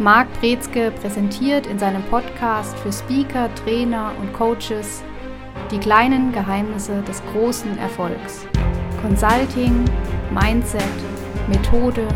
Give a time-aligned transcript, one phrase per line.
[0.00, 5.04] Marc Brezke präsentiert in seinem Podcast für Speaker, Trainer und Coaches
[5.70, 8.44] die kleinen Geheimnisse des großen Erfolgs.
[9.00, 9.84] Consulting,
[10.32, 10.82] Mindset,
[11.48, 12.08] Methode,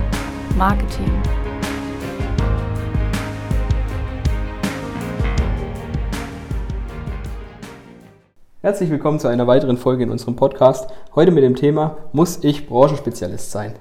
[0.56, 1.22] Marketing.
[8.60, 10.90] Herzlich willkommen zu einer weiteren Folge in unserem Podcast.
[11.14, 13.74] Heute mit dem Thema Muss ich Branchenspezialist sein?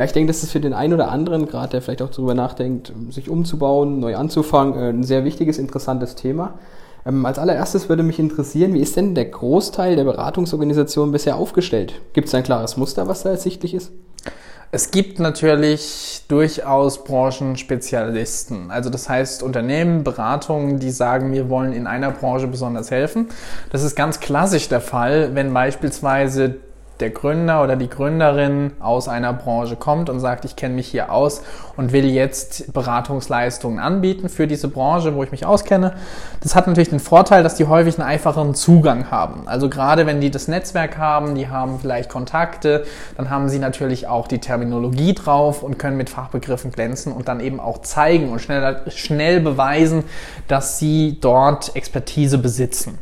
[0.00, 2.32] Ja, ich denke, das ist für den einen oder anderen, gerade der vielleicht auch darüber
[2.32, 6.54] nachdenkt, sich umzubauen, neu anzufangen, äh, ein sehr wichtiges, interessantes Thema.
[7.04, 12.00] Ähm, als allererstes würde mich interessieren, wie ist denn der Großteil der Beratungsorganisation bisher aufgestellt?
[12.14, 13.92] Gibt es ein klares Muster, was da ersichtlich ist?
[14.72, 18.70] Es gibt natürlich durchaus Branchenspezialisten.
[18.70, 23.28] Also das heißt Unternehmen, Beratungen, die sagen, wir wollen in einer Branche besonders helfen.
[23.70, 26.54] Das ist ganz klassisch der Fall, wenn beispielsweise
[27.00, 31.12] der Gründer oder die Gründerin aus einer Branche kommt und sagt, ich kenne mich hier
[31.12, 31.42] aus
[31.76, 35.94] und will jetzt Beratungsleistungen anbieten für diese Branche, wo ich mich auskenne.
[36.40, 39.46] Das hat natürlich den Vorteil, dass die häufig einen einfacheren Zugang haben.
[39.46, 42.84] Also gerade wenn die das Netzwerk haben, die haben vielleicht Kontakte,
[43.16, 47.40] dann haben sie natürlich auch die Terminologie drauf und können mit Fachbegriffen glänzen und dann
[47.40, 50.04] eben auch zeigen und schnell, schnell beweisen,
[50.48, 52.98] dass sie dort Expertise besitzen.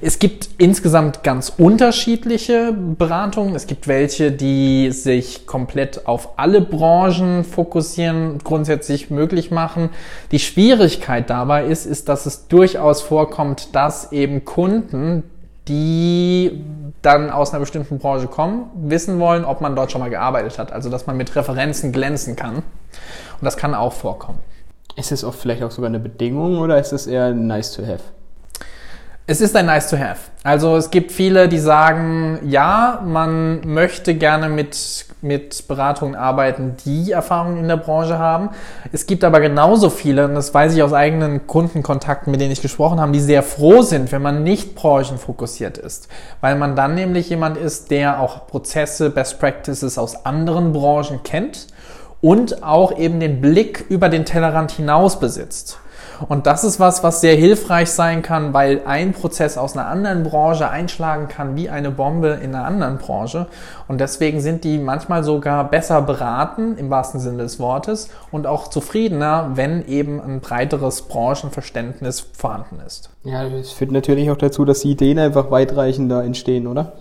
[0.00, 3.54] Es gibt insgesamt ganz unterschiedliche Beratungen.
[3.54, 9.90] Es gibt welche, die sich komplett auf alle Branchen fokussieren, grundsätzlich möglich machen.
[10.30, 15.24] Die Schwierigkeit dabei ist, ist, dass es durchaus vorkommt, dass eben Kunden,
[15.68, 16.64] die
[17.02, 20.72] dann aus einer bestimmten Branche kommen, wissen wollen, ob man dort schon mal gearbeitet hat.
[20.72, 22.56] Also, dass man mit Referenzen glänzen kann.
[22.56, 22.62] Und
[23.42, 24.38] das kann auch vorkommen.
[24.96, 28.02] Ist es oft vielleicht auch sogar eine Bedingung oder ist es eher nice to have?
[29.24, 30.18] Es ist ein nice to have.
[30.42, 37.12] Also es gibt viele, die sagen, ja, man möchte gerne mit, mit Beratungen arbeiten, die
[37.12, 38.50] Erfahrung in der Branche haben.
[38.90, 42.62] Es gibt aber genauso viele, und das weiß ich aus eigenen Kundenkontakten, mit denen ich
[42.62, 46.08] gesprochen habe, die sehr froh sind, wenn man nicht branchenfokussiert ist.
[46.40, 51.68] Weil man dann nämlich jemand ist, der auch Prozesse, Best Practices aus anderen Branchen kennt
[52.20, 55.78] und auch eben den Blick über den Tellerrand hinaus besitzt.
[56.28, 60.22] Und das ist was, was sehr hilfreich sein kann, weil ein Prozess aus einer anderen
[60.22, 63.46] Branche einschlagen kann wie eine Bombe in einer anderen Branche.
[63.88, 68.68] Und deswegen sind die manchmal sogar besser beraten, im wahrsten Sinne des Wortes, und auch
[68.68, 73.10] zufriedener, wenn eben ein breiteres Branchenverständnis vorhanden ist.
[73.24, 76.92] Ja, das führt natürlich auch dazu, dass die Ideen einfach weitreichender entstehen, oder?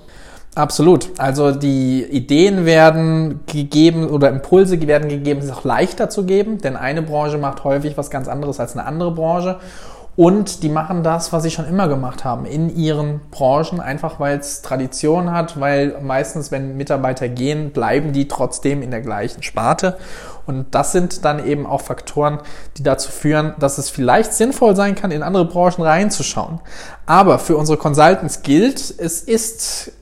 [0.53, 1.11] Absolut.
[1.17, 6.57] Also die Ideen werden gegeben oder Impulse werden gegeben, es ist auch leichter zu geben,
[6.57, 9.59] denn eine Branche macht häufig was ganz anderes als eine andere Branche.
[10.17, 14.37] Und die machen das, was sie schon immer gemacht haben, in ihren Branchen, einfach weil
[14.37, 19.97] es Tradition hat, weil meistens, wenn Mitarbeiter gehen, bleiben die trotzdem in der gleichen Sparte.
[20.45, 22.39] Und das sind dann eben auch Faktoren,
[22.77, 26.59] die dazu führen, dass es vielleicht sinnvoll sein kann, in andere Branchen reinzuschauen.
[27.05, 29.93] Aber für unsere Consultants gilt, es ist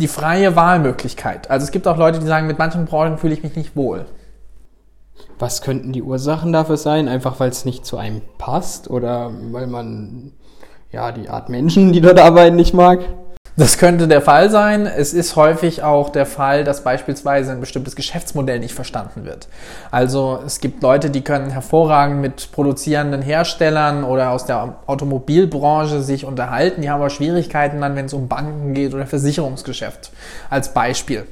[0.00, 1.50] die freie Wahlmöglichkeit.
[1.50, 4.06] Also es gibt auch Leute, die sagen, mit manchen Branchen fühle ich mich nicht wohl.
[5.38, 7.08] Was könnten die Ursachen dafür sein?
[7.08, 10.32] Einfach weil es nicht zu einem passt oder weil man
[10.92, 13.00] ja die Art Menschen, die dort arbeiten, nicht mag?
[13.56, 14.86] Das könnte der Fall sein.
[14.86, 19.48] Es ist häufig auch der Fall, dass beispielsweise ein bestimmtes Geschäftsmodell nicht verstanden wird.
[19.90, 26.24] Also es gibt Leute, die können hervorragend mit produzierenden Herstellern oder aus der Automobilbranche sich
[26.24, 26.82] unterhalten.
[26.82, 30.12] Die haben aber Schwierigkeiten dann, wenn es um Banken geht oder Versicherungsgeschäft
[30.48, 31.26] als Beispiel.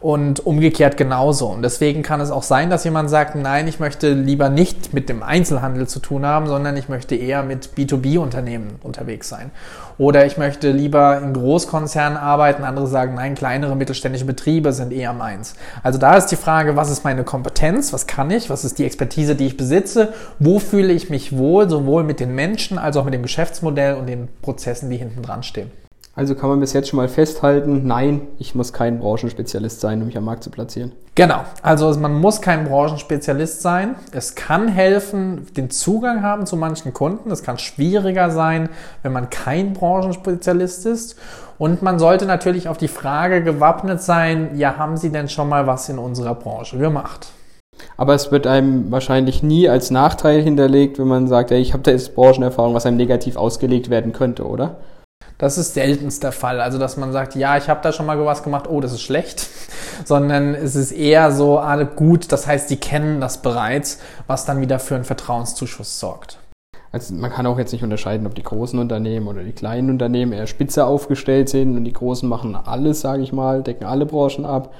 [0.00, 1.46] Und umgekehrt genauso.
[1.46, 5.08] Und deswegen kann es auch sein, dass jemand sagt, nein, ich möchte lieber nicht mit
[5.08, 9.50] dem Einzelhandel zu tun haben, sondern ich möchte eher mit B2B-Unternehmen unterwegs sein.
[9.98, 12.64] Oder ich möchte lieber in Großkonzernen arbeiten.
[12.64, 15.54] Andere sagen, nein, kleinere mittelständische Betriebe sind eher meins.
[15.82, 17.92] Also da ist die Frage, was ist meine Kompetenz?
[17.92, 18.48] Was kann ich?
[18.50, 20.12] Was ist die Expertise, die ich besitze?
[20.38, 24.06] Wo fühle ich mich wohl, sowohl mit den Menschen als auch mit dem Geschäftsmodell und
[24.06, 25.70] den Prozessen, die hinten dran stehen?
[26.20, 30.06] Also kann man bis jetzt schon mal festhalten, nein, ich muss kein Branchenspezialist sein, um
[30.08, 30.92] mich am Markt zu platzieren.
[31.14, 33.94] Genau, also man muss kein Branchenspezialist sein.
[34.12, 37.30] Es kann helfen, den Zugang haben zu manchen Kunden.
[37.30, 38.68] Es kann schwieriger sein,
[39.02, 41.16] wenn man kein Branchenspezialist ist.
[41.56, 45.66] Und man sollte natürlich auf die Frage gewappnet sein, ja, haben Sie denn schon mal
[45.66, 47.28] was in unserer Branche gemacht?
[47.96, 51.82] Aber es wird einem wahrscheinlich nie als Nachteil hinterlegt, wenn man sagt, ey, ich habe
[51.82, 54.76] da jetzt Branchenerfahrung, was einem negativ ausgelegt werden könnte, oder?
[55.40, 56.60] Das ist seltenst der Fall.
[56.60, 59.00] Also, dass man sagt, ja, ich habe da schon mal was gemacht, oh, das ist
[59.00, 59.48] schlecht.
[60.04, 64.60] Sondern es ist eher so, alle gut, das heißt, die kennen das bereits, was dann
[64.60, 66.38] wieder für einen Vertrauenszuschuss sorgt.
[66.92, 70.34] Also man kann auch jetzt nicht unterscheiden, ob die großen Unternehmen oder die kleinen Unternehmen
[70.34, 74.44] eher spitze aufgestellt sind und die großen machen alles, sage ich mal, decken alle Branchen
[74.44, 74.74] ab.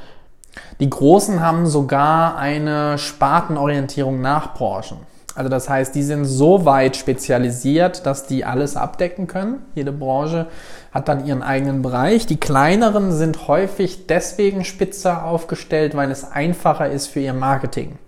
[0.79, 4.99] Die großen haben sogar eine Spartenorientierung nach Branchen.
[5.35, 9.63] Also das heißt, die sind so weit spezialisiert, dass die alles abdecken können.
[9.75, 10.49] Jede Branche
[10.93, 12.27] hat dann ihren eigenen Bereich.
[12.27, 17.99] Die kleineren sind häufig deswegen spitzer aufgestellt, weil es einfacher ist für ihr Marketing.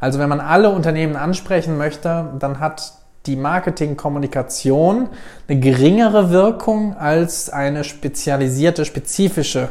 [0.00, 2.94] Also wenn man alle Unternehmen ansprechen möchte, dann hat
[3.26, 5.08] die Marketingkommunikation
[5.48, 9.68] eine geringere Wirkung als eine spezialisierte, spezifische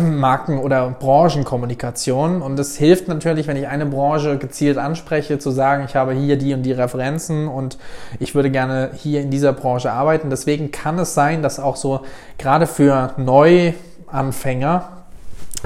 [0.00, 2.40] Marken- oder Branchenkommunikation.
[2.40, 6.38] Und es hilft natürlich, wenn ich eine Branche gezielt anspreche, zu sagen, ich habe hier
[6.38, 7.76] die und die Referenzen und
[8.18, 10.30] ich würde gerne hier in dieser Branche arbeiten.
[10.30, 12.00] Deswegen kann es sein, dass auch so
[12.38, 14.88] gerade für Neuanfänger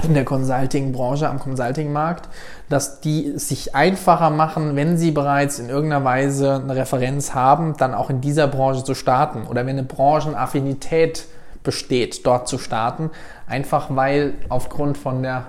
[0.03, 2.29] in der Consulting-Branche, am Consulting-Markt,
[2.69, 7.95] dass die sich einfacher machen, wenn sie bereits in irgendeiner Weise eine Referenz haben, dann
[7.95, 9.47] auch in dieser Branche zu starten.
[9.49, 11.27] Oder wenn eine Branchenaffinität
[11.67, 13.11] besteht, dort zu starten.
[13.47, 15.49] Einfach weil aufgrund von der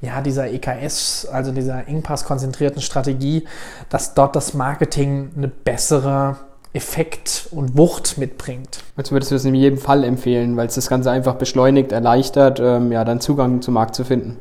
[0.00, 3.46] ja, dieser EKS, also dieser Engpass-konzentrierten Strategie,
[3.90, 6.36] dass dort das Marketing eine bessere
[6.72, 8.78] Effekt und Wucht mitbringt.
[8.96, 12.60] Also würdest du das in jedem Fall empfehlen, weil es das Ganze einfach beschleunigt, erleichtert,
[12.60, 14.38] ähm, ja, dann Zugang zum Markt zu finden?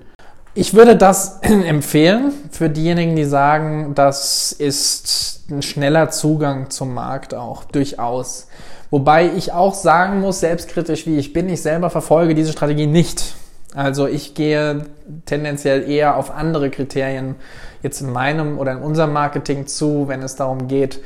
[0.54, 7.34] Ich würde das empfehlen für diejenigen, die sagen, das ist ein schneller Zugang zum Markt
[7.34, 8.48] auch, durchaus.
[8.92, 13.36] Wobei ich auch sagen muss, selbstkritisch wie ich bin, ich selber verfolge diese Strategie nicht.
[13.76, 14.86] Also ich gehe
[15.26, 17.36] tendenziell eher auf andere Kriterien
[17.84, 21.02] jetzt in meinem oder in unserem Marketing zu, wenn es darum geht,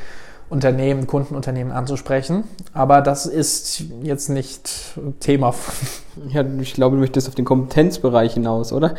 [0.50, 2.46] Unternehmen, Kundenunternehmen anzusprechen.
[2.74, 5.54] Aber das ist jetzt nicht Thema.
[6.30, 8.96] Ja, ich glaube, du möchtest auf den Kompetenzbereich hinaus, oder?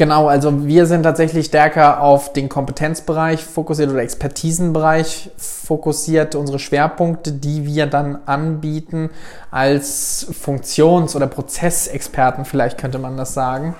[0.00, 7.32] Genau, also wir sind tatsächlich stärker auf den Kompetenzbereich fokussiert oder Expertisenbereich fokussiert, unsere Schwerpunkte,
[7.32, 9.10] die wir dann anbieten
[9.50, 13.74] als Funktions- oder Prozessexperten, vielleicht könnte man das sagen.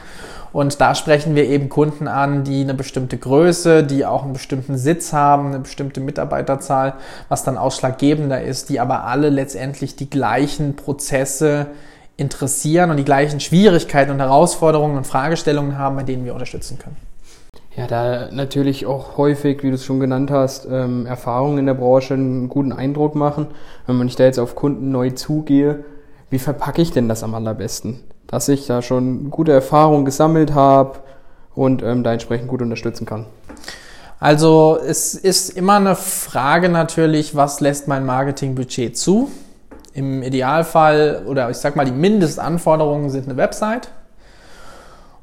[0.52, 4.76] Und da sprechen wir eben Kunden an, die eine bestimmte Größe, die auch einen bestimmten
[4.76, 6.96] Sitz haben, eine bestimmte Mitarbeiterzahl,
[7.30, 11.68] was dann ausschlaggebender ist, die aber alle letztendlich die gleichen Prozesse
[12.20, 16.96] interessieren und die gleichen Schwierigkeiten und Herausforderungen und Fragestellungen haben, bei denen wir unterstützen können.
[17.76, 21.74] Ja, da natürlich auch häufig, wie du es schon genannt hast, ähm, Erfahrungen in der
[21.74, 23.46] Branche einen guten Eindruck machen.
[23.86, 25.84] Wenn ich da jetzt auf Kunden neu zugehe,
[26.28, 28.00] wie verpacke ich denn das am allerbesten?
[28.26, 30.98] Dass ich da schon gute Erfahrungen gesammelt habe
[31.54, 33.26] und ähm, da entsprechend gut unterstützen kann.
[34.18, 39.30] Also es ist immer eine Frage natürlich, was lässt mein Marketingbudget zu?
[39.92, 43.90] Im Idealfall oder ich sag mal, die Mindestanforderungen sind eine Website.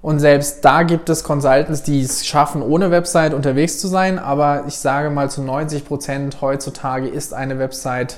[0.02, 4.20] Und selbst da gibt es Consultants, die es schaffen, ohne Website unterwegs zu sein.
[4.20, 8.18] Aber ich sage mal, zu 90 Prozent heutzutage ist eine Website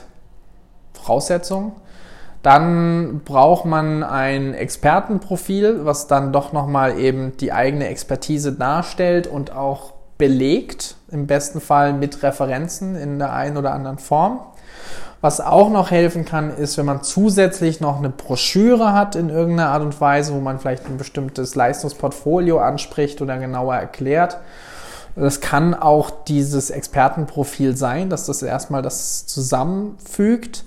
[0.94, 1.74] Voraussetzung.
[2.44, 9.54] Dann braucht man ein Expertenprofil, was dann doch nochmal eben die eigene Expertise darstellt und
[9.56, 14.42] auch belegt, im besten Fall mit Referenzen in der einen oder anderen Form.
[15.22, 19.72] Was auch noch helfen kann, ist, wenn man zusätzlich noch eine Broschüre hat in irgendeiner
[19.72, 24.38] Art und Weise, wo man vielleicht ein bestimmtes Leistungsportfolio anspricht oder genauer erklärt.
[25.16, 30.64] Das kann auch dieses Expertenprofil sein, dass das erstmal das zusammenfügt.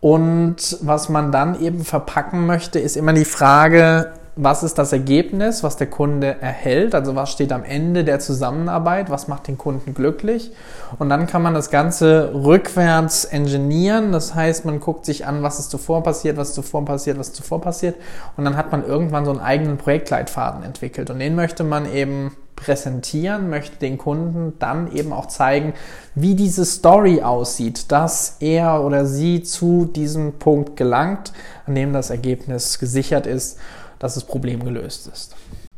[0.00, 5.64] Und was man dann eben verpacken möchte, ist immer die Frage, was ist das Ergebnis,
[5.64, 9.94] was der Kunde erhält, also was steht am Ende der Zusammenarbeit, was macht den Kunden
[9.94, 10.52] glücklich.
[11.00, 15.58] Und dann kann man das Ganze rückwärts engineieren, das heißt, man guckt sich an, was
[15.58, 17.96] ist zuvor passiert, was zuvor passiert, was zuvor passiert.
[18.36, 21.10] Und dann hat man irgendwann so einen eigenen Projektleitfaden entwickelt.
[21.10, 25.74] Und den möchte man eben präsentieren, möchte den Kunden dann eben auch zeigen,
[26.14, 31.32] wie diese Story aussieht, dass er oder sie zu diesem Punkt gelangt,
[31.66, 33.58] an dem das Ergebnis gesichert ist
[33.98, 35.34] dass das Problem gelöst ist.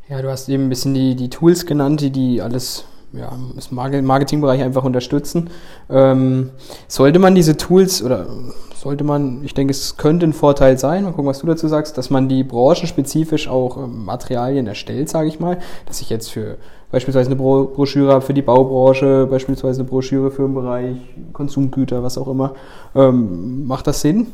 [0.09, 4.07] Ja, du hast eben ein bisschen die, die Tools genannt, die, die alles ja, im
[4.07, 5.51] Marketingbereich einfach unterstützen.
[5.89, 6.51] Ähm,
[6.89, 8.27] sollte man diese Tools oder
[8.75, 11.99] sollte man, ich denke, es könnte ein Vorteil sein, mal gucken, was du dazu sagst,
[11.99, 16.57] dass man die branchenspezifisch auch ähm, Materialien erstellt, sage ich mal, dass ich jetzt für
[16.91, 20.97] beispielsweise eine Bro Broschüre habe für die Baubranche, beispielsweise eine Broschüre für den Bereich
[21.33, 22.55] Konsumgüter, was auch immer.
[22.95, 24.29] Ähm, macht das Sinn?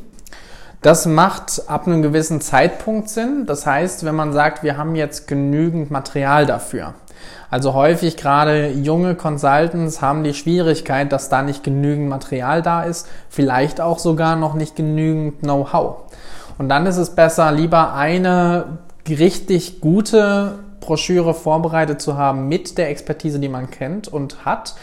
[0.87, 3.45] Das macht ab einem gewissen Zeitpunkt Sinn.
[3.45, 6.95] Das heißt, wenn man sagt, wir haben jetzt genügend Material dafür.
[7.51, 13.09] Also häufig gerade junge Consultants haben die Schwierigkeit, dass da nicht genügend Material da ist,
[13.29, 16.03] vielleicht auch sogar noch nicht genügend Know-how.
[16.57, 18.79] Und dann ist es besser, lieber eine
[19.09, 24.77] richtig gute Broschüre vorbereitet zu haben mit der Expertise, die man kennt und hat,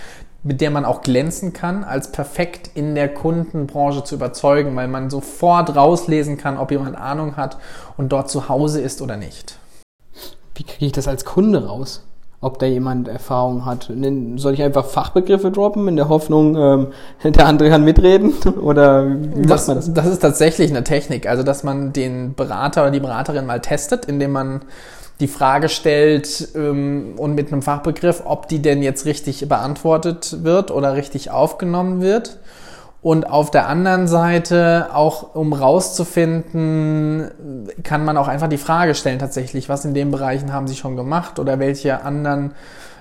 [0.44, 5.10] mit der man auch glänzen kann, als perfekt in der Kundenbranche zu überzeugen, weil man
[5.10, 7.58] sofort rauslesen kann, ob jemand Ahnung hat
[7.98, 9.58] und dort zu Hause ist oder nicht.
[10.56, 12.04] Wie kriege ich das als Kunde raus?
[12.44, 13.90] ob da jemand Erfahrung hat.
[14.36, 16.88] Soll ich einfach Fachbegriffe droppen in der Hoffnung, ähm,
[17.24, 18.34] der andere kann mitreden?
[18.62, 19.94] Oder wie das, macht man das?
[19.94, 24.06] Das ist tatsächlich eine Technik, also dass man den Berater oder die Beraterin mal testet,
[24.06, 24.62] indem man
[25.20, 30.72] die Frage stellt ähm, und mit einem Fachbegriff, ob die denn jetzt richtig beantwortet wird
[30.72, 32.40] oder richtig aufgenommen wird.
[33.02, 37.32] Und auf der anderen Seite, auch um rauszufinden,
[37.84, 40.96] kann man auch einfach die Frage stellen tatsächlich, was in den Bereichen haben sie schon
[40.96, 42.54] gemacht oder welche anderen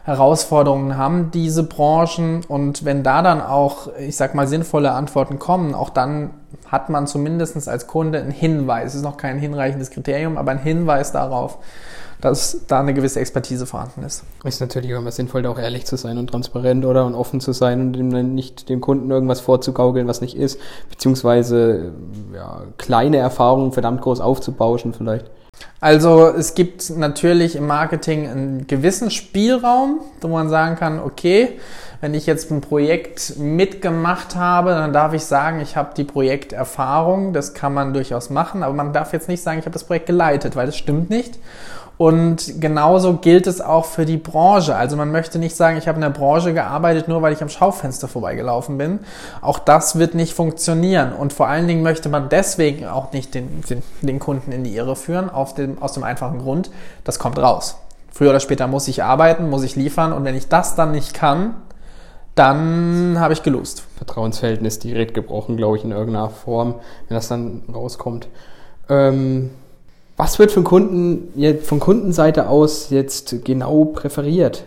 [0.04, 2.44] Herausforderungen haben diese Branchen.
[2.48, 6.30] Und wenn da dann auch, ich sag mal, sinnvolle Antworten kommen, auch dann
[6.66, 8.88] hat man zumindest als Kunde einen Hinweis.
[8.88, 11.58] Es ist noch kein hinreichendes Kriterium, aber ein Hinweis darauf,
[12.20, 14.24] dass da eine gewisse Expertise vorhanden ist.
[14.44, 17.40] Ist natürlich auch immer sinnvoll, da auch ehrlich zu sein und transparent oder und offen
[17.40, 21.92] zu sein und dem, nicht dem Kunden irgendwas vorzugaukeln, was nicht ist, beziehungsweise
[22.34, 25.30] ja, kleine Erfahrungen verdammt groß aufzubauschen vielleicht.
[25.80, 31.58] Also es gibt natürlich im Marketing einen gewissen Spielraum, wo man sagen kann, okay,
[32.00, 37.32] wenn ich jetzt ein Projekt mitgemacht habe, dann darf ich sagen, ich habe die Projekterfahrung,
[37.32, 40.06] das kann man durchaus machen, aber man darf jetzt nicht sagen, ich habe das Projekt
[40.06, 41.38] geleitet, weil das stimmt nicht.
[41.98, 44.74] Und genauso gilt es auch für die Branche.
[44.74, 47.48] Also man möchte nicht sagen, ich habe in der Branche gearbeitet, nur weil ich am
[47.48, 49.00] Schaufenster vorbeigelaufen bin.
[49.40, 51.12] Auch das wird nicht funktionieren.
[51.12, 54.74] Und vor allen Dingen möchte man deswegen auch nicht den, den, den Kunden in die
[54.74, 56.70] Irre führen, dem, aus dem einfachen Grund,
[57.04, 57.76] das kommt raus.
[58.10, 60.12] Früher oder später muss ich arbeiten, muss ich liefern.
[60.12, 61.54] Und wenn ich das dann nicht kann,
[62.34, 63.84] dann habe ich gelust.
[63.96, 66.76] Vertrauensverhältnis direkt gebrochen, glaube ich, in irgendeiner Form,
[67.08, 68.28] wenn das dann rauskommt.
[68.88, 69.50] Ähm
[70.16, 74.64] was wird von, Kunden, von Kundenseite aus jetzt genau präferiert?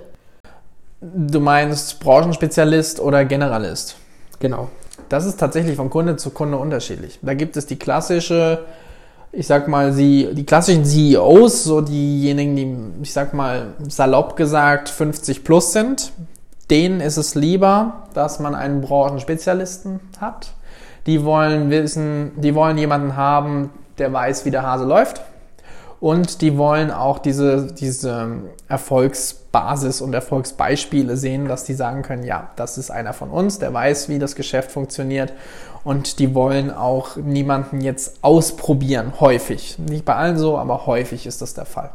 [1.02, 3.96] Du meinst Branchenspezialist oder Generalist?
[4.40, 4.70] Genau.
[5.10, 7.20] Das ist tatsächlich von Kunde zu Kunde unterschiedlich.
[7.22, 8.66] Da gibt es die klassische,
[9.32, 14.90] ich sag mal, die, die klassischen CEOs, so diejenigen, die, ich sag mal, salopp gesagt
[14.90, 16.12] 50 plus sind.
[16.72, 20.54] Denen ist es lieber, dass man einen Branchenspezialisten hat.
[21.06, 25.22] Die wollen wissen, die wollen jemanden haben, der weiß, wie der Hase läuft
[26.05, 32.51] und die wollen auch diese, diese Erfolgsbasis und Erfolgsbeispiele sehen, dass die sagen können, ja,
[32.57, 35.33] das ist einer von uns, der weiß, wie das Geschäft funktioniert.
[35.83, 39.79] Und die wollen auch niemanden jetzt ausprobieren, häufig.
[39.79, 41.89] Nicht bei allen so, aber häufig ist das der Fall.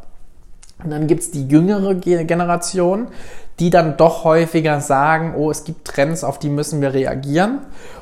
[0.82, 3.08] Und dann gibt's die jüngere Generation,
[3.58, 7.58] die dann doch häufiger sagen, oh, es gibt Trends, auf die müssen wir reagieren.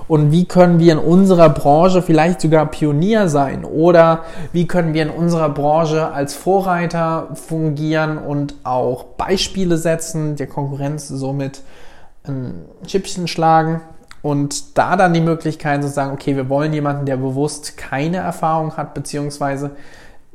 [0.06, 3.64] Und wie können wir in unserer Branche vielleicht sogar Pionier sein?
[3.64, 10.46] Oder wie können wir in unserer Branche als Vorreiter fungieren und auch Beispiele setzen, der
[10.46, 11.62] Konkurrenz somit
[12.24, 13.82] ein Schippchen schlagen?
[14.22, 18.76] Und da dann die Möglichkeit zu sagen, okay, wir wollen jemanden, der bewusst keine Erfahrung
[18.76, 19.72] hat, beziehungsweise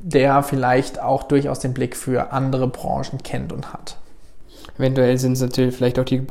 [0.04, 3.98] der vielleicht auch durchaus den Blick für andere Branchen kennt und hat.
[4.78, 6.28] Eventuell sind es natürlich vielleicht auch die,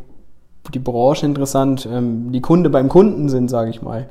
[0.75, 4.09] die Branche interessant, ähm, die Kunde beim Kunden sind, sage ich mal,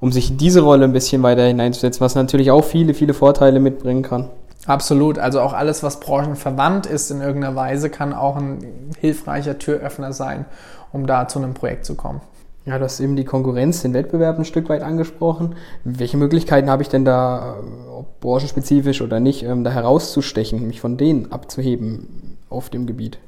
[0.00, 3.60] um sich in diese Rolle ein bisschen weiter hineinzusetzen, was natürlich auch viele, viele Vorteile
[3.60, 4.30] mitbringen kann.
[4.66, 5.18] Absolut.
[5.18, 10.46] Also auch alles, was branchenverwandt ist in irgendeiner Weise, kann auch ein hilfreicher Türöffner sein,
[10.92, 12.22] um da zu einem Projekt zu kommen.
[12.66, 15.54] Ja, du hast eben die Konkurrenz, den Wettbewerb ein Stück weit angesprochen.
[15.84, 20.80] Welche Möglichkeiten habe ich denn da, äh, ob branchenspezifisch oder nicht, ähm, da herauszustechen, mich
[20.80, 23.18] von denen abzuheben auf dem Gebiet?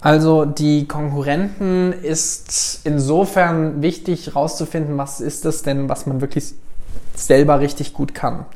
[0.00, 6.54] Also die Konkurrenten ist insofern wichtig herauszufinden, was ist es denn, was man wirklich
[7.16, 8.46] selber richtig gut kann.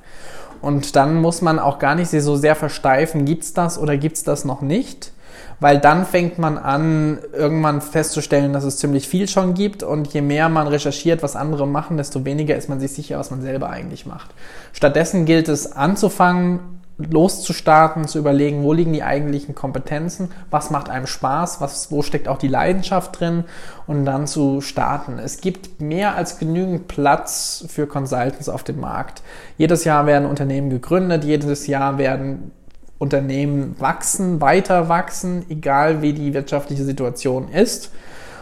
[0.61, 4.45] Und dann muss man auch gar nicht so sehr versteifen, gibt's das oder gibt's das
[4.45, 5.13] noch nicht
[5.61, 10.21] weil dann fängt man an, irgendwann festzustellen, dass es ziemlich viel schon gibt und je
[10.21, 13.71] mehr man recherchiert, was andere machen, desto weniger ist man sich sicher, was man selber
[13.71, 14.31] eigentlich macht.
[14.73, 21.07] Stattdessen gilt es anzufangen, loszustarten, zu überlegen, wo liegen die eigentlichen Kompetenzen, was macht einem
[21.07, 23.45] Spaß, was, wo steckt auch die Leidenschaft drin
[23.87, 25.19] und dann zu starten.
[25.19, 29.23] Es gibt mehr als genügend Platz für Consultants auf dem Markt.
[29.57, 32.51] Jedes Jahr werden Unternehmen gegründet, jedes Jahr werden
[32.99, 37.91] Unternehmen wachsen, weiter wachsen, egal wie die wirtschaftliche Situation ist.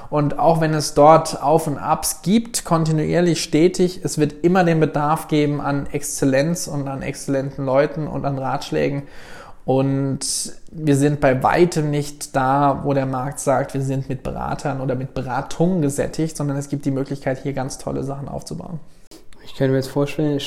[0.09, 4.81] Und auch wenn es dort Auf und Abs gibt, kontinuierlich stetig, es wird immer den
[4.81, 9.03] Bedarf geben an Exzellenz und an exzellenten Leuten und an Ratschlägen.
[9.65, 10.21] Und
[10.71, 14.95] wir sind bei weitem nicht da, wo der Markt sagt, wir sind mit Beratern oder
[14.95, 18.79] mit Beratungen gesättigt, sondern es gibt die Möglichkeit, hier ganz tolle Sachen aufzubauen.
[19.57, 20.39] Ich könnte mir jetzt vorstellen,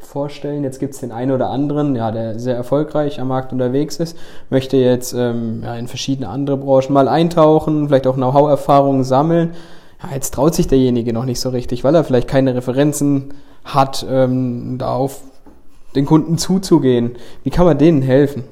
[0.00, 3.96] vorstellen jetzt gibt es den einen oder anderen, ja, der sehr erfolgreich am Markt unterwegs
[3.96, 4.14] ist,
[4.50, 9.54] möchte jetzt ähm, ja, in verschiedene andere Branchen mal eintauchen, vielleicht auch Know-how-Erfahrungen sammeln.
[10.02, 13.32] Ja, jetzt traut sich derjenige noch nicht so richtig, weil er vielleicht keine Referenzen
[13.64, 15.22] hat, ähm, da auf
[15.94, 17.12] den Kunden zuzugehen.
[17.44, 18.44] Wie kann man denen helfen?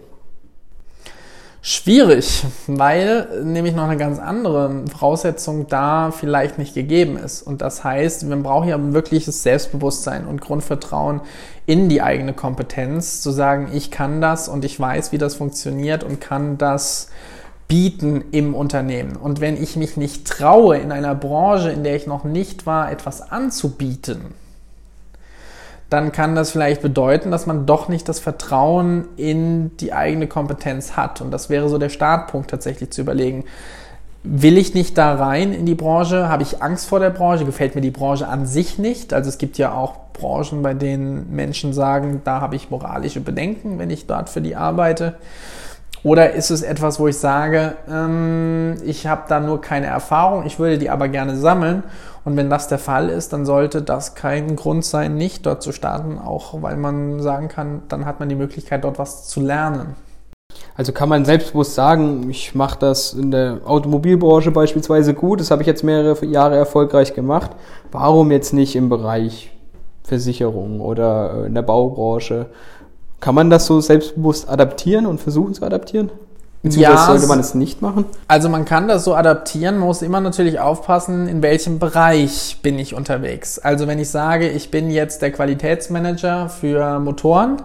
[1.68, 7.42] Schwierig, weil nämlich noch eine ganz andere Voraussetzung da vielleicht nicht gegeben ist.
[7.42, 11.22] Und das heißt, man braucht ja wirkliches Selbstbewusstsein und Grundvertrauen
[11.66, 16.04] in die eigene Kompetenz, zu sagen, ich kann das und ich weiß, wie das funktioniert
[16.04, 17.08] und kann das
[17.66, 19.16] bieten im Unternehmen.
[19.16, 22.92] Und wenn ich mich nicht traue, in einer Branche, in der ich noch nicht war,
[22.92, 24.20] etwas anzubieten,
[25.88, 30.96] dann kann das vielleicht bedeuten, dass man doch nicht das Vertrauen in die eigene Kompetenz
[30.96, 31.20] hat.
[31.20, 33.44] Und das wäre so der Startpunkt tatsächlich zu überlegen,
[34.24, 36.28] will ich nicht da rein in die Branche?
[36.28, 37.44] Habe ich Angst vor der Branche?
[37.44, 39.12] Gefällt mir die Branche an sich nicht?
[39.12, 43.78] Also es gibt ja auch Branchen, bei denen Menschen sagen, da habe ich moralische Bedenken,
[43.78, 45.14] wenn ich dort für die arbeite.
[46.02, 50.58] Oder ist es etwas, wo ich sage, ähm, ich habe da nur keine Erfahrung, ich
[50.58, 51.82] würde die aber gerne sammeln.
[52.26, 55.70] Und wenn das der Fall ist, dann sollte das kein Grund sein, nicht dort zu
[55.70, 59.94] starten, auch weil man sagen kann, dann hat man die Möglichkeit, dort was zu lernen.
[60.74, 65.62] Also kann man selbstbewusst sagen, ich mache das in der Automobilbranche beispielsweise gut, das habe
[65.62, 67.52] ich jetzt mehrere Jahre erfolgreich gemacht.
[67.92, 69.52] Warum jetzt nicht im Bereich
[70.02, 72.46] Versicherung oder in der Baubranche?
[73.20, 76.10] Kann man das so selbstbewusst adaptieren und versuchen zu adaptieren?
[76.66, 78.04] Beziehungsweise ja, sollte man es nicht machen?
[78.28, 82.78] Also man kann das so adaptieren, man muss immer natürlich aufpassen, in welchem Bereich bin
[82.78, 83.58] ich unterwegs.
[83.58, 87.62] Also wenn ich sage, ich bin jetzt der Qualitätsmanager für Motoren,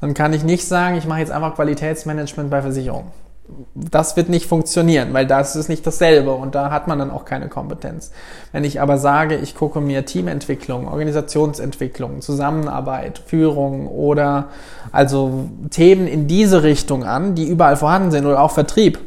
[0.00, 3.27] dann kann ich nicht sagen, ich mache jetzt einfach Qualitätsmanagement bei Versicherungen
[3.74, 7.24] das wird nicht funktionieren, weil das ist nicht dasselbe und da hat man dann auch
[7.24, 8.10] keine Kompetenz.
[8.52, 14.48] Wenn ich aber sage, ich gucke mir Teamentwicklung, Organisationsentwicklung, Zusammenarbeit, Führung oder
[14.92, 18.98] also Themen in diese Richtung an, die überall vorhanden sind oder auch Vertrieb,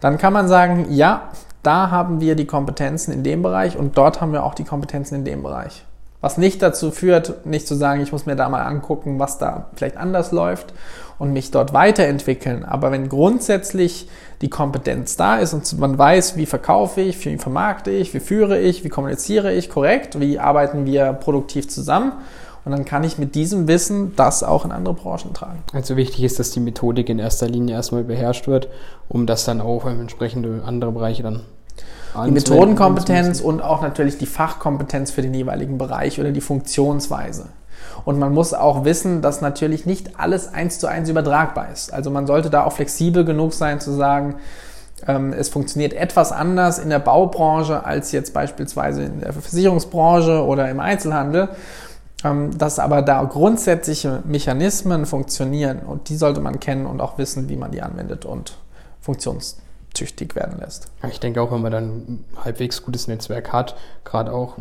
[0.00, 1.30] dann kann man sagen, ja,
[1.62, 5.14] da haben wir die Kompetenzen in dem Bereich und dort haben wir auch die Kompetenzen
[5.16, 5.85] in dem Bereich.
[6.20, 9.66] Was nicht dazu führt, nicht zu sagen, ich muss mir da mal angucken, was da
[9.74, 10.72] vielleicht anders läuft
[11.18, 12.64] und mich dort weiterentwickeln.
[12.64, 14.08] Aber wenn grundsätzlich
[14.40, 18.58] die Kompetenz da ist und man weiß, wie verkaufe ich, wie vermarkte ich, wie führe
[18.58, 22.12] ich, wie kommuniziere ich korrekt, wie arbeiten wir produktiv zusammen,
[22.66, 25.62] und dann kann ich mit diesem Wissen das auch in andere Branchen tragen.
[25.72, 28.68] Also wichtig ist, dass die Methodik in erster Linie erstmal beherrscht wird,
[29.08, 31.42] um das dann auch in entsprechende andere Bereiche dann
[32.24, 37.46] die Methodenkompetenz und auch natürlich die Fachkompetenz für den jeweiligen Bereich oder die Funktionsweise.
[38.04, 41.92] Und man muss auch wissen, dass natürlich nicht alles eins zu eins übertragbar ist.
[41.92, 44.36] Also man sollte da auch flexibel genug sein zu sagen,
[45.06, 50.70] ähm, es funktioniert etwas anders in der Baubranche als jetzt beispielsweise in der Versicherungsbranche oder
[50.70, 51.50] im Einzelhandel.
[52.24, 57.50] Ähm, dass aber da grundsätzliche Mechanismen funktionieren und die sollte man kennen und auch wissen,
[57.50, 58.56] wie man die anwendet und
[59.02, 59.58] funktions
[59.96, 60.88] tüchtig werden lässt.
[61.10, 64.56] Ich denke auch, wenn man dann ein halbwegs gutes Netzwerk hat, gerade auch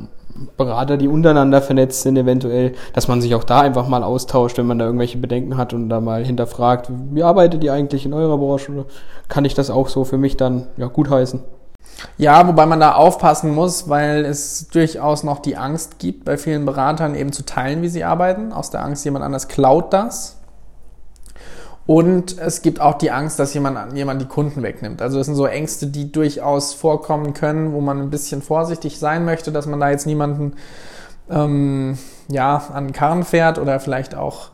[0.58, 4.68] Berater, die untereinander vernetzt sind, eventuell, dass man sich auch da einfach mal austauscht, wenn
[4.68, 8.38] man da irgendwelche Bedenken hat und da mal hinterfragt, wie arbeitet ihr eigentlich in eurer
[8.38, 8.72] Branche?
[8.72, 8.86] Oder
[9.30, 11.42] kann ich das auch so für mich dann ja, gutheißen?
[12.18, 16.66] Ja, wobei man da aufpassen muss, weil es durchaus noch die Angst gibt, bei vielen
[16.66, 18.52] Beratern eben zu teilen, wie sie arbeiten.
[18.52, 20.35] Aus der Angst, jemand anders klaut das.
[21.88, 25.02] Und es gibt auch die Angst, dass jemand, jemand die Kunden wegnimmt.
[25.02, 29.24] Also das sind so Ängste, die durchaus vorkommen können, wo man ein bisschen vorsichtig sein
[29.24, 30.54] möchte, dass man da jetzt niemanden
[31.30, 34.50] ähm, ja, an den Karren fährt oder vielleicht auch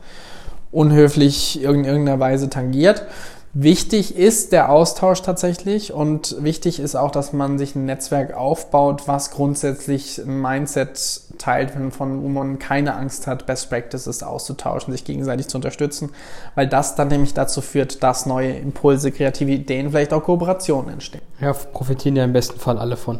[0.70, 3.06] unhöflich in irgendeiner Weise tangiert.
[3.54, 9.02] Wichtig ist der Austausch tatsächlich und wichtig ist auch, dass man sich ein Netzwerk aufbaut,
[9.06, 15.04] was grundsätzlich ein Mindset teilt, von wo man keine Angst hat, Best Practices auszutauschen, sich
[15.04, 16.12] gegenseitig zu unterstützen,
[16.54, 21.22] weil das dann nämlich dazu führt, dass neue Impulse, kreative Ideen, vielleicht auch Kooperationen entstehen.
[21.38, 23.18] Ja, profitieren ja im besten Fall alle von.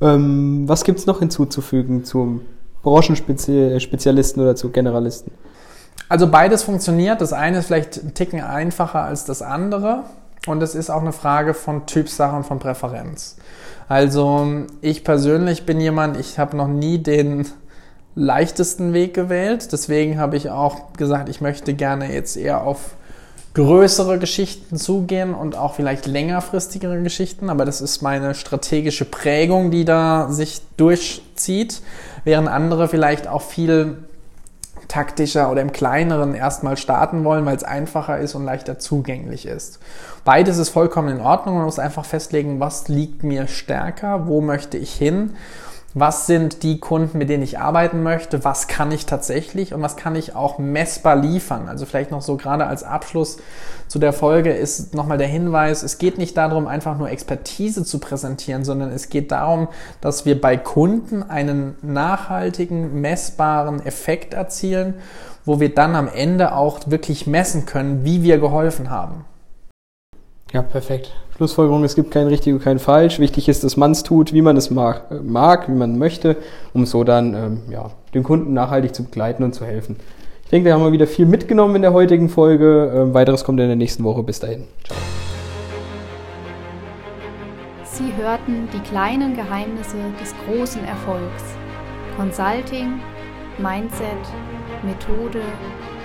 [0.00, 2.40] Ähm, was gibt es noch hinzuzufügen zum
[2.82, 5.30] Branchenspezialisten oder zu Generalisten?
[6.08, 7.20] Also beides funktioniert.
[7.20, 10.04] Das eine ist vielleicht ein Ticken einfacher als das andere.
[10.46, 13.36] Und es ist auch eine Frage von Typsache und von Präferenz.
[13.88, 14.46] Also
[14.80, 17.46] ich persönlich bin jemand, ich habe noch nie den
[18.14, 19.72] leichtesten Weg gewählt.
[19.72, 22.96] Deswegen habe ich auch gesagt, ich möchte gerne jetzt eher auf
[23.54, 27.48] größere Geschichten zugehen und auch vielleicht längerfristigere Geschichten.
[27.48, 31.80] Aber das ist meine strategische Prägung, die da sich durchzieht,
[32.24, 33.98] während andere vielleicht auch viel
[34.94, 39.80] taktischer oder im kleineren erstmal starten wollen, weil es einfacher ist und leichter zugänglich ist.
[40.24, 41.56] Beides ist vollkommen in Ordnung.
[41.56, 45.34] Man muss einfach festlegen, was liegt mir stärker, wo möchte ich hin
[45.94, 49.96] was sind die Kunden, mit denen ich arbeiten möchte, was kann ich tatsächlich und was
[49.96, 51.68] kann ich auch messbar liefern.
[51.68, 53.38] Also vielleicht noch so gerade als Abschluss
[53.86, 58.00] zu der Folge ist nochmal der Hinweis, es geht nicht darum, einfach nur Expertise zu
[58.00, 59.68] präsentieren, sondern es geht darum,
[60.00, 64.94] dass wir bei Kunden einen nachhaltigen, messbaren Effekt erzielen,
[65.44, 69.24] wo wir dann am Ende auch wirklich messen können, wie wir geholfen haben.
[70.54, 71.10] Ja, perfekt.
[71.36, 73.18] Schlussfolgerung, es gibt kein richtig und kein falsch.
[73.18, 76.36] Wichtig ist, dass man es tut, wie man es mag, äh, mag, wie man möchte,
[76.72, 79.96] um so dann ähm, ja, den Kunden nachhaltig zu begleiten und zu helfen.
[80.44, 82.92] Ich denke, wir haben mal wieder viel mitgenommen in der heutigen Folge.
[82.94, 84.22] Ähm, weiteres kommt in der nächsten Woche.
[84.22, 84.68] Bis dahin.
[84.84, 84.96] Ciao.
[87.82, 91.42] Sie hörten die kleinen Geheimnisse des großen Erfolgs.
[92.16, 93.00] Consulting,
[93.58, 94.06] Mindset,
[94.84, 95.40] Methode,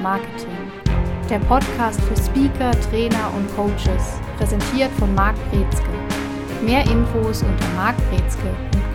[0.02, 0.99] Marketing.
[1.30, 5.86] Der Podcast für Speaker, Trainer und Coaches, präsentiert von Marc Brezke.
[6.66, 8.89] Mehr Infos unter markbrezke.com.